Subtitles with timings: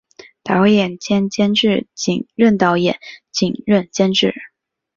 [0.41, 2.99] 导演兼监制仅任导演
[3.31, 4.33] 仅任监制